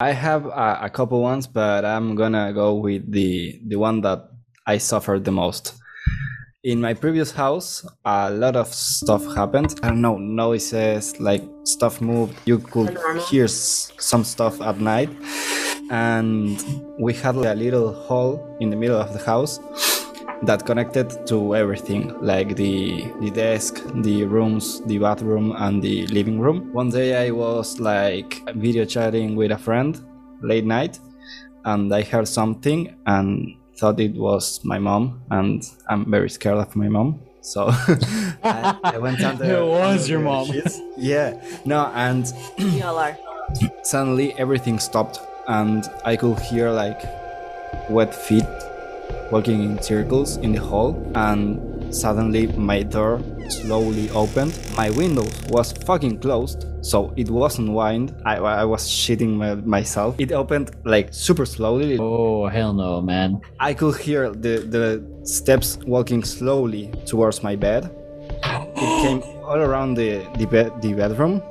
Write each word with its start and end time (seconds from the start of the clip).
I 0.00 0.12
have 0.12 0.46
a, 0.46 0.78
a 0.82 0.90
couple 0.90 1.20
ones, 1.20 1.46
but 1.46 1.84
I'm 1.84 2.14
gonna 2.14 2.52
go 2.52 2.74
with 2.74 3.10
the 3.10 3.60
the 3.66 3.76
one 3.76 4.00
that 4.02 4.28
I 4.66 4.78
suffered 4.78 5.24
the 5.24 5.32
most. 5.32 5.74
In 6.62 6.80
my 6.80 6.94
previous 6.94 7.32
house, 7.32 7.84
a 8.04 8.30
lot 8.30 8.54
of 8.56 8.68
stuff 8.72 9.24
happened. 9.34 9.78
I 9.82 9.88
don't 9.88 10.00
know, 10.02 10.18
noises, 10.18 11.18
like 11.20 11.42
stuff 11.64 12.00
moved. 12.00 12.34
You 12.46 12.58
could 12.58 12.96
hear 13.28 13.44
s- 13.44 13.92
some 13.98 14.22
stuff 14.24 14.60
at 14.60 14.78
night, 14.78 15.10
and 15.90 16.62
we 16.98 17.14
had 17.14 17.34
a 17.36 17.54
little 17.54 17.92
hall 17.92 18.56
in 18.60 18.70
the 18.70 18.76
middle 18.76 19.00
of 19.00 19.12
the 19.12 19.18
house 19.24 19.58
that 20.42 20.64
connected 20.64 21.26
to 21.26 21.56
everything 21.56 22.14
like 22.22 22.54
the 22.56 23.04
the 23.20 23.30
desk 23.30 23.82
the 24.02 24.24
rooms 24.24 24.80
the 24.86 24.98
bathroom 24.98 25.52
and 25.58 25.82
the 25.82 26.06
living 26.08 26.38
room 26.38 26.72
one 26.72 26.90
day 26.90 27.26
i 27.26 27.30
was 27.30 27.80
like 27.80 28.40
video 28.54 28.84
chatting 28.84 29.34
with 29.36 29.50
a 29.50 29.58
friend 29.58 30.00
late 30.42 30.64
night 30.64 31.00
and 31.64 31.92
i 31.92 32.02
heard 32.02 32.28
something 32.28 32.94
and 33.06 33.54
thought 33.78 33.98
it 33.98 34.14
was 34.14 34.60
my 34.64 34.78
mom 34.78 35.20
and 35.30 35.62
i'm 35.88 36.08
very 36.10 36.30
scared 36.30 36.58
of 36.58 36.74
my 36.76 36.88
mom 36.88 37.18
so 37.40 37.68
I, 38.44 38.76
I 38.84 38.98
went 38.98 39.20
under 39.22 39.44
It 39.58 39.64
was 39.66 40.00
under 40.02 40.12
your 40.12 40.20
mom. 40.20 40.46
sheets. 40.46 40.80
yeah 40.96 41.40
no 41.64 41.90
and 41.94 42.32
We 42.58 42.82
all 42.82 42.96
are. 42.98 43.16
suddenly 43.82 44.34
everything 44.38 44.78
stopped 44.78 45.20
and 45.48 45.84
i 46.04 46.14
could 46.16 46.38
hear 46.40 46.70
like 46.70 47.00
wet 47.90 48.14
feet 48.14 48.44
walking 49.30 49.62
in 49.62 49.82
circles 49.82 50.36
in 50.38 50.52
the 50.52 50.60
hall 50.60 50.96
and 51.14 51.94
suddenly 51.94 52.46
my 52.48 52.82
door 52.82 53.22
slowly 53.48 54.10
opened. 54.10 54.58
My 54.76 54.90
window 54.90 55.26
was 55.48 55.72
fucking 55.72 56.20
closed 56.20 56.66
so 56.82 57.12
it 57.16 57.30
wasn't 57.30 57.70
wind. 57.72 58.14
I, 58.24 58.36
I 58.36 58.64
was 58.64 58.88
shitting 58.88 59.34
my, 59.36 59.54
myself. 59.54 60.16
It 60.18 60.32
opened 60.32 60.70
like 60.84 61.12
super 61.12 61.46
slowly. 61.46 61.98
Oh 61.98 62.46
hell 62.46 62.72
no, 62.72 63.00
man. 63.00 63.40
i 63.60 63.74
could 63.74 63.96
hear 63.96 64.30
the, 64.30 64.58
the 64.58 65.26
steps 65.26 65.78
walking 65.86 66.22
slowly 66.24 66.92
towards 67.06 67.42
my 67.42 67.56
bed. 67.56 67.90
It 68.80 69.02
came 69.02 69.22
all 69.42 69.56
around 69.58 69.94
the, 69.94 70.26
the, 70.36 70.46
bed, 70.46 70.80
the 70.82 70.92
bedroom 70.92 71.42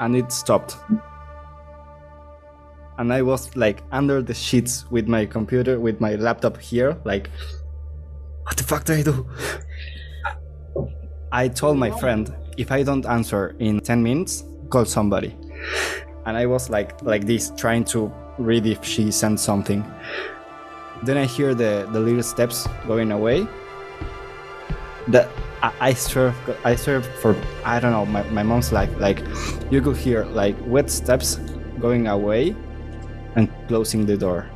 and 0.00 0.16
it 0.16 0.32
stopped 0.32 0.76
and 3.02 3.12
i 3.12 3.20
was 3.20 3.54
like 3.56 3.82
under 3.90 4.22
the 4.22 4.32
sheets 4.32 4.88
with 4.92 5.08
my 5.08 5.26
computer 5.26 5.80
with 5.80 6.00
my 6.00 6.14
laptop 6.14 6.56
here 6.56 6.96
like 7.04 7.28
what 8.44 8.56
the 8.56 8.62
fuck 8.62 8.84
do 8.84 8.92
i 8.94 9.02
do? 9.02 9.26
I 11.32 11.48
told 11.48 11.78
my 11.78 11.90
friend 11.90 12.32
if 12.56 12.70
i 12.70 12.84
don't 12.84 13.04
answer 13.06 13.56
in 13.58 13.80
10 13.80 14.02
minutes 14.02 14.44
call 14.70 14.84
somebody. 14.84 15.36
And 16.26 16.36
i 16.36 16.46
was 16.46 16.70
like 16.70 17.02
like 17.02 17.26
this 17.26 17.50
trying 17.56 17.84
to 17.86 18.12
read 18.38 18.66
if 18.66 18.84
she 18.84 19.10
sent 19.10 19.40
something. 19.40 19.84
Then 21.02 21.16
i 21.16 21.24
hear 21.24 21.54
the 21.54 21.88
the 21.92 21.98
little 21.98 22.22
steps 22.22 22.68
going 22.86 23.10
away. 23.10 23.46
That 25.08 25.28
I, 25.80 25.94
swear 25.94 26.34
I 26.64 26.76
swear 26.76 27.02
for 27.02 27.34
I 27.64 27.80
don't 27.80 27.92
know 27.92 28.06
my, 28.06 28.22
my 28.30 28.42
mom's 28.42 28.72
life. 28.72 28.90
Like 28.98 29.22
you 29.70 29.80
could 29.80 29.96
hear 29.96 30.24
like 30.26 30.56
wet 30.66 30.90
steps 30.90 31.36
going 31.80 32.06
away 32.06 32.54
and 33.36 33.48
closing 33.68 34.06
the 34.06 34.16
door. 34.16 34.50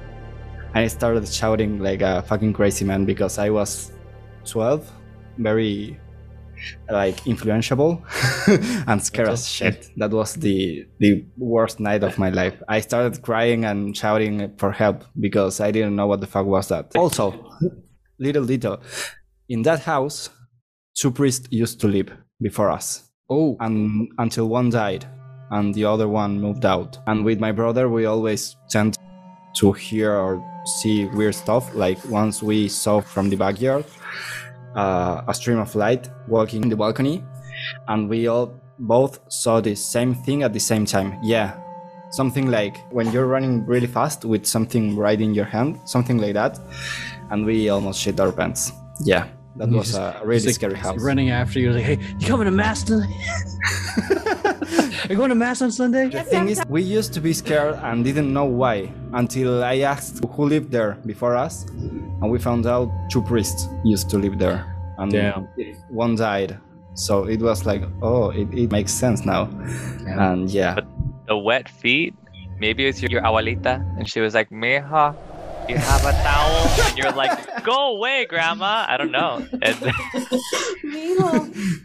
And 0.75 0.85
I 0.85 0.89
started 0.89 1.27
shouting 1.29 1.79
like 1.79 2.03
a 2.03 2.23
fucking 2.23 2.53
crazy 2.53 2.85
man 2.85 3.05
because 3.05 3.39
I 3.39 3.51
was 3.51 3.93
12 4.45 4.91
very 5.39 5.99
like 6.91 7.17
influenceable 7.25 8.03
and 8.89 9.03
scared 9.03 9.29
as 9.29 9.49
shit. 9.49 9.91
That 9.97 10.11
was 10.11 10.35
the 10.35 10.87
the 10.99 11.25
worst 11.37 11.81
night 11.81 12.03
of 12.03 12.19
my 12.19 12.31
life. 12.31 12.63
I 12.69 12.81
started 12.81 13.23
crying 13.23 13.65
and 13.65 13.97
shouting 13.97 14.55
for 14.57 14.73
help 14.73 15.05
because 15.19 15.61
I 15.61 15.71
didn't 15.71 15.97
know 15.97 16.07
what 16.07 16.21
the 16.21 16.27
fuck 16.27 16.47
was 16.47 16.69
that. 16.69 16.97
Also 16.97 17.51
little 18.19 18.45
detail. 18.45 18.81
In 19.49 19.63
that 19.63 19.81
house 19.81 20.31
two 20.95 21.11
priests 21.11 21.47
used 21.51 21.81
to 21.81 21.89
live 21.89 22.11
before 22.41 22.71
us. 22.71 23.11
Oh, 23.29 23.57
and 23.61 24.09
until 24.19 24.49
one 24.49 24.71
died 24.71 25.07
and 25.51 25.75
the 25.75 25.85
other 25.85 26.09
one 26.09 26.41
moved 26.41 26.65
out. 26.65 26.99
And 27.07 27.25
with 27.25 27.41
my 27.41 27.53
brother 27.53 27.89
we 27.89 28.07
always 28.07 28.57
tend 28.69 28.97
to 29.57 29.73
hear 29.73 30.15
or 30.15 30.43
see 30.81 31.07
weird 31.07 31.35
stuff 31.35 31.75
like 31.75 31.99
once 32.07 32.43
we 32.43 32.69
saw 32.69 33.01
from 33.01 33.31
the 33.31 33.37
backyard 33.37 33.85
uh, 34.75 35.23
a 35.27 35.35
stream 35.35 35.59
of 35.59 35.75
light 35.75 36.11
walking 36.29 36.63
in 36.63 36.69
the 36.69 36.77
balcony 36.77 37.25
and 37.89 38.09
we 38.09 38.27
all 38.27 38.55
both 38.79 39.21
saw 39.29 39.61
the 39.61 39.75
same 39.75 40.15
thing 40.15 40.43
at 40.43 40.53
the 40.53 40.61
same 40.61 40.85
time. 40.85 41.19
Yeah 41.23 41.59
something 42.11 42.51
like 42.51 42.79
when 42.93 43.11
you're 43.13 43.27
running 43.27 43.67
really 43.67 43.87
fast 43.87 44.25
with 44.25 44.47
something 44.47 44.97
right 44.97 45.21
in 45.21 45.35
your 45.35 45.45
hand 45.45 45.79
something 45.85 46.19
like 46.19 46.35
that 46.35 46.59
and 47.31 47.45
we 47.45 47.69
almost 47.69 48.01
shit 48.01 48.21
our 48.21 48.33
pants. 48.33 48.73
Yeah 49.01 49.27
that 49.59 49.69
was 49.69 49.87
just- 49.93 49.99
a 49.99 50.21
really 50.25 50.35
He's, 50.35 50.47
like, 50.47 50.55
scary 50.57 50.77
house 50.77 51.01
running 51.03 51.31
after 51.31 51.59
you, 51.61 51.73
like, 51.73 51.85
"Hey, 51.85 51.99
you 52.19 52.27
coming 52.27 52.45
to 52.47 52.51
mass 52.51 52.83
tonight? 52.83 53.11
Are 55.05 55.09
you 55.11 55.17
going 55.17 55.31
to 55.31 55.35
mass 55.35 55.63
on 55.63 55.71
Sunday?" 55.71 56.09
The 56.09 56.23
thing 56.23 56.49
is, 56.49 56.63
we 56.69 56.83
used 56.83 57.13
to 57.15 57.21
be 57.21 57.33
scared 57.33 57.77
and 57.83 58.05
didn't 58.05 58.33
know 58.33 58.45
why 58.45 58.93
until 59.13 59.63
I 59.65 59.79
asked 59.79 60.25
who 60.25 60.45
lived 60.47 60.71
there 60.71 60.99
before 61.07 61.37
us, 61.37 61.65
and 62.21 62.31
we 62.31 62.39
found 62.39 62.67
out 62.67 62.91
two 63.11 63.23
priests 63.23 63.69
used 63.85 64.11
to 64.11 64.19
live 64.19 64.39
there, 64.39 64.65
and 64.99 65.11
Damn. 65.13 65.49
one 65.89 66.17
died. 66.17 66.59
So 66.95 67.25
it 67.25 67.41
was 67.41 67.67
like, 67.67 67.83
oh, 68.03 68.31
it, 68.31 68.49
it 68.55 68.71
makes 68.73 68.93
sense 68.93 69.25
now, 69.25 69.49
and 70.07 70.51
yeah, 70.51 70.75
But 70.75 70.87
the 71.27 71.37
wet 71.37 71.69
feet, 71.69 72.15
maybe 72.59 72.87
it's 72.87 73.03
your, 73.03 73.11
your 73.11 73.23
abuelita, 73.23 73.75
and 73.99 74.09
she 74.09 74.21
was 74.21 74.33
like, 74.35 74.49
Meja, 74.51 75.15
you 75.69 75.77
have 75.77 76.05
a 76.05 76.13
towel? 76.13 76.69
And 76.89 76.99
you're 76.99 77.13
like, 77.13 77.65
go 77.65 77.97
away, 77.97 78.27
grandma. 78.27 78.85
I 78.89 78.97
don't 78.97 79.11
know. 79.11 79.47
And 79.53 79.77
Mijo. 80.85 81.81